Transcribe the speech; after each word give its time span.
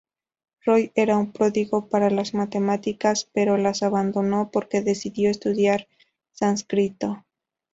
Roy 0.65 0.91
era 0.95 1.15
un 1.15 1.31
prodigio 1.31 1.87
para 1.87 2.09
las 2.09 2.33
matemáticas, 2.33 3.29
pero 3.33 3.57
las 3.57 3.83
abandonó 3.83 4.49
porque 4.51 4.81
decidió 4.81 5.29
estudiar 5.29 5.87
sánscrito. 6.31 7.23